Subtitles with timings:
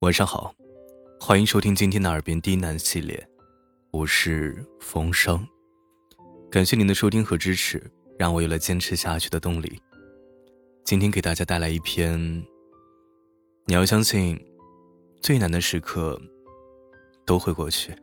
[0.00, 0.54] 晚上好，
[1.18, 3.26] 欢迎收听今天的耳边低喃系列，
[3.90, 5.44] 我是风声。
[6.50, 7.82] 感谢您的收听和支持，
[8.18, 9.80] 让我有了坚持下去的动力。
[10.84, 12.20] 今天给大家带来一篇，
[13.64, 14.38] 你要相信，
[15.22, 16.20] 最难的时刻
[17.24, 17.96] 都会过去。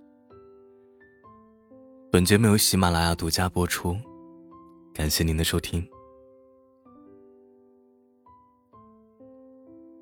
[2.12, 3.96] 本节目由喜马拉雅独家播出，
[4.96, 5.88] 感谢您的收听。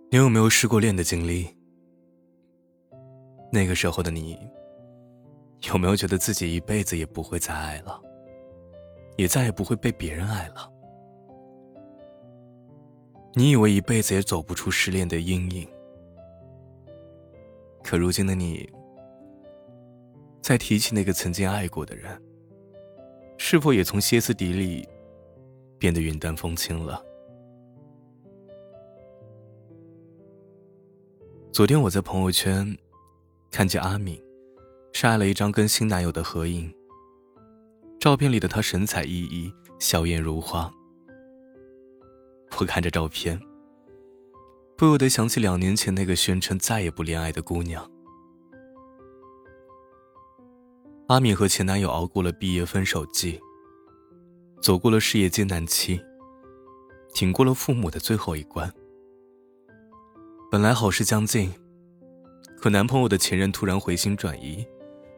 [0.09, 1.53] 你有没有失过恋的经历？
[3.51, 4.39] 那个时候的你，
[5.67, 8.01] 有没有觉得自己一辈子也不会再爱了，
[9.17, 10.71] 也再也不会被别人爱了？
[13.33, 15.67] 你以为一辈子也走不出失恋的阴影，
[17.83, 18.69] 可如今的你，
[20.41, 22.21] 再提起那个曾经爱过的人，
[23.37, 24.87] 是否也从歇斯底里
[25.77, 27.03] 变得云淡风轻了？
[31.51, 32.77] 昨天我在朋友圈
[33.51, 34.17] 看见阿敏
[34.93, 36.73] 晒了一张跟新男友的合影，
[37.99, 40.71] 照片里的她神采奕奕，笑颜如花。
[42.57, 43.39] 我看着照片，
[44.77, 47.85] 不由得想起两年前那个宣称再也不恋爱的姑娘。
[51.07, 53.37] 阿敏和前男友熬过了毕业分手季，
[54.61, 55.99] 走过了事业艰难期，
[57.13, 58.73] 挺过了父母的最后一关。
[60.49, 61.51] 本来好事将近，
[62.61, 64.63] 可男朋友的前任突然回心转意，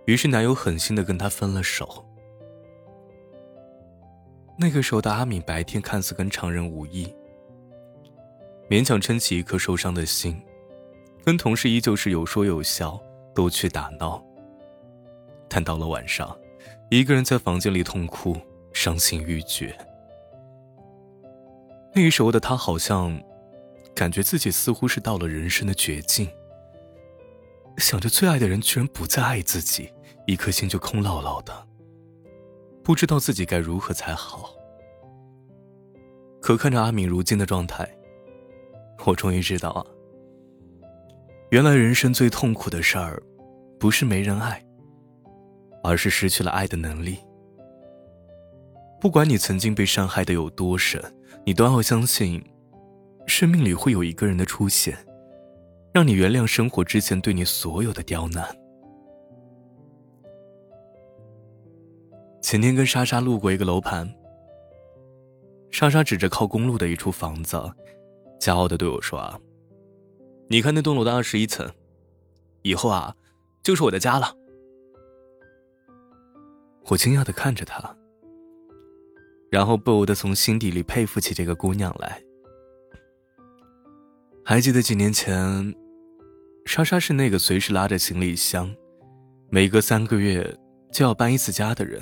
[0.05, 2.05] 于是男友狠心的跟她分了手。
[4.57, 7.13] 那个时候的阿敏白天看似跟常人无异，
[8.69, 10.41] 勉强撑起一颗受伤的心，
[11.25, 12.97] 跟同事依旧是有说有笑，
[13.35, 14.23] 逗趣打闹。
[15.49, 16.33] 但到了晚上，
[16.89, 18.37] 一个人在房间里痛哭，
[18.71, 19.77] 伤心欲绝。
[21.93, 23.21] 那个时候的他好像。
[23.95, 26.27] 感觉自己似乎是到了人生的绝境，
[27.77, 29.91] 想着最爱的人居然不再爱自己，
[30.27, 31.67] 一颗心就空落落的，
[32.83, 34.53] 不知道自己该如何才好。
[36.41, 37.89] 可看着阿敏如今的状态，
[39.05, 39.85] 我终于知道啊，
[41.51, 43.21] 原来人生最痛苦的事儿，
[43.79, 44.63] 不是没人爱，
[45.83, 47.17] 而是失去了爱的能力。
[48.99, 51.01] 不管你曾经被伤害的有多深，
[51.45, 52.43] 你都要相信。
[53.25, 54.97] 生命里会有一个人的出现，
[55.93, 58.43] 让你原谅生活之前对你所有的刁难。
[62.41, 64.11] 前天跟莎莎路过一个楼盘，
[65.69, 67.57] 莎莎指着靠公路的一处房子，
[68.39, 69.39] 骄傲的对我说：“啊，
[70.49, 71.71] 你看那栋楼的二十一层，
[72.63, 73.15] 以后啊，
[73.61, 74.35] 就是我的家了。”
[76.89, 77.95] 我惊讶的看着她，
[79.51, 82.19] 然后不由得从心底里佩服起这个姑娘来。
[84.43, 85.73] 还记得几年前，
[86.65, 88.73] 莎莎是那个随时拉着行李箱，
[89.49, 90.57] 每隔三个月
[90.91, 92.01] 就要搬一次家的人。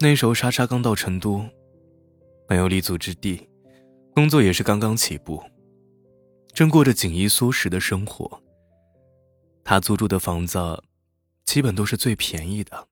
[0.00, 1.44] 那时候莎莎刚到成都，
[2.48, 3.48] 没有立足之地，
[4.14, 5.40] 工作也是刚刚起步，
[6.52, 8.42] 正过着紧衣缩食的生活。
[9.62, 10.82] 她租住的房子，
[11.44, 12.88] 基本都是最便宜的。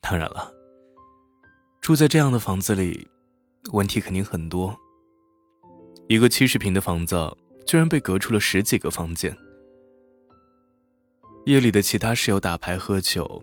[0.00, 0.52] 当然了，
[1.80, 3.06] 住在这样的房子里，
[3.72, 4.76] 问题肯定很多。
[6.08, 7.16] 一个七十平的房子，
[7.66, 9.36] 居然被隔出了十几个房间。
[11.46, 13.42] 夜里的其他室友打牌喝酒、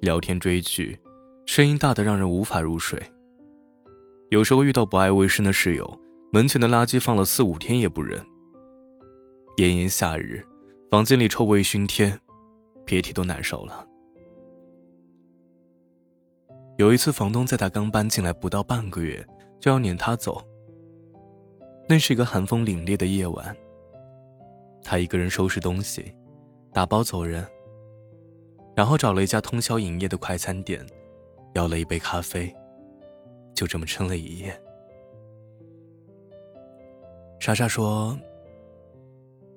[0.00, 0.98] 聊天追剧，
[1.46, 3.00] 声音大的让人无法入睡。
[4.30, 6.00] 有时候遇到不爱卫生的室友，
[6.32, 8.18] 门前的垃圾放了四五天也不扔。
[9.58, 10.42] 炎炎夏日，
[10.90, 12.18] 房间里臭味熏天，
[12.86, 13.86] 别提多难受了。
[16.78, 19.24] 有一次，房东在他刚搬进来不到半个月，
[19.60, 20.42] 就要撵他走。
[21.92, 23.54] 那是一个寒风凛冽的夜晚。
[24.82, 26.10] 他一个人收拾东西，
[26.72, 27.46] 打包走人，
[28.74, 30.82] 然后找了一家通宵营业的快餐店，
[31.52, 32.50] 要了一杯咖啡，
[33.54, 34.58] 就这么撑了一夜。
[37.38, 38.18] 莎莎说：“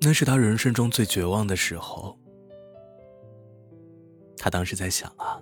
[0.02, 2.14] 那是他人生中最绝望的时候。
[4.36, 5.40] 他当时在想啊，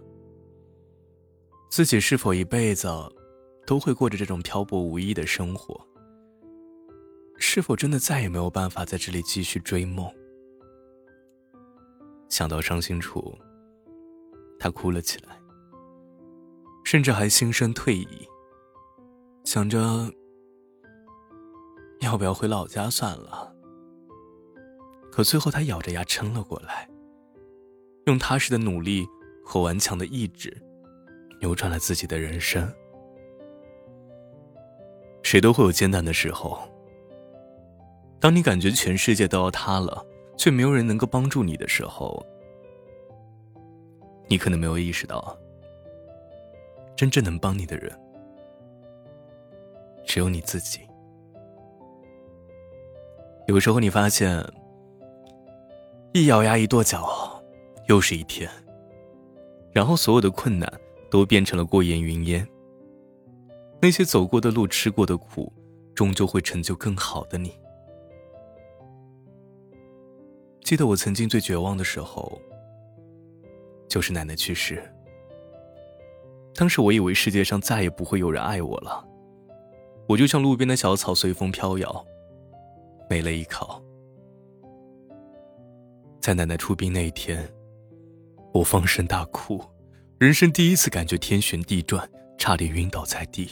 [1.73, 2.87] 自己是否一辈子
[3.67, 5.77] 都会过着这种漂泊无依的生活？”
[7.55, 10.13] 是否真的再也没有办法在这里继续追梦？
[12.29, 13.33] 想到伤心处，
[14.59, 15.41] 他哭了起来，
[16.83, 18.29] 甚至还心生退意，
[19.45, 20.13] 想着
[22.01, 23.55] 要不要回老家算了。
[25.13, 26.91] 可最后，他咬着牙撑了过来，
[28.07, 29.07] 用踏实的努力
[29.45, 30.53] 和顽强的意志，
[31.41, 32.69] 扭转了自己的人生。
[35.23, 36.59] 谁都会有艰难的时候。
[38.25, 40.03] 当你感觉全世界都要塌了，
[40.35, 42.25] 却没有人能够帮助你的时候，
[44.29, 45.39] 你可能没有意识到，
[46.97, 47.93] 真正能帮你的人
[50.07, 50.81] 只有你自己。
[53.47, 54.43] 有时候你发现，
[56.15, 57.07] 一咬牙一跺脚，
[57.89, 58.51] 又是一天，
[59.71, 60.81] 然后所有的困难
[61.11, 62.49] 都变成了过眼云烟。
[63.83, 65.53] 那些走过的路、吃过的苦，
[65.95, 67.55] 终究会成就更好的你。
[70.65, 72.41] 记得我曾经最绝望的时候，
[73.87, 74.83] 就是奶奶去世。
[76.55, 79.07] 当时我以为世界上再也不会有人爱我了，
[80.09, 82.07] 我就像路边的小草，随风飘摇，
[83.11, 83.83] 没了依靠。
[86.19, 87.47] 在奶奶出殡那一天，
[88.55, 89.63] 我放声大哭，
[90.19, 93.51] 人生第一次感觉天旋地转，差点晕倒在地。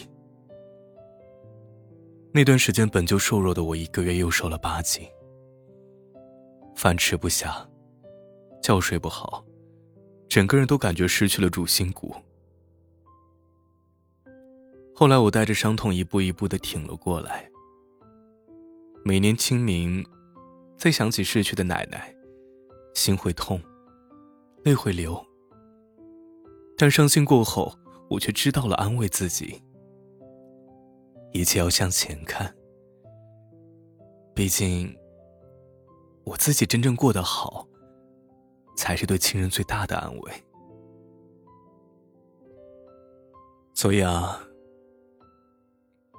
[2.32, 5.06] 那段时间本就瘦弱的我，一个月又瘦了八斤。
[6.74, 7.68] 饭吃不下，
[8.62, 9.44] 觉睡不好，
[10.28, 12.14] 整个人都感觉失去了主心骨。
[14.94, 17.48] 后来我带着伤痛一步一步的挺了过来。
[19.04, 20.04] 每年清明，
[20.76, 22.14] 再想起逝去的奶奶，
[22.94, 23.60] 心会痛，
[24.64, 25.20] 泪会流。
[26.76, 27.76] 但伤心过后，
[28.08, 29.60] 我却知道了安慰自己。
[31.32, 32.54] 一切要向前看。
[34.34, 34.94] 毕竟，
[36.24, 37.66] 我自己真正过得好，
[38.76, 40.32] 才是对亲人最大的安慰。
[43.74, 44.40] 所以啊，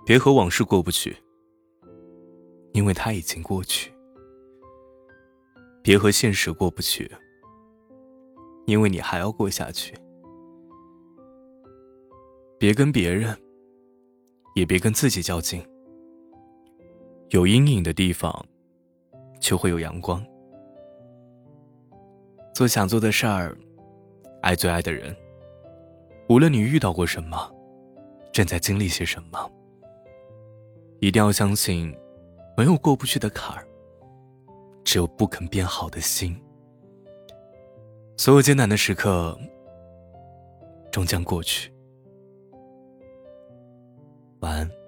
[0.06, 1.16] 别和往事过不去，
[2.74, 3.92] 因为它已经过去；
[5.82, 7.12] 别和现实过不去，
[8.66, 9.94] 因为你还要过下去；
[12.58, 13.38] 别跟别人。
[14.56, 15.68] 也别跟自己较劲。
[17.32, 18.46] 有阴影的地方，
[19.44, 20.26] 就会有阳光。
[22.56, 23.56] 做想做的事儿，
[24.42, 25.14] 爱最爱的人。
[26.30, 27.52] 无论你遇到过什么，
[28.32, 29.52] 正在经历些什么，
[31.02, 31.94] 一定要相信，
[32.56, 33.68] 没有过不去的坎儿，
[34.86, 36.42] 只有不肯变好的心。
[38.16, 39.38] 所有艰难的时刻，
[40.90, 41.70] 终将过去。
[44.40, 44.83] 晚安。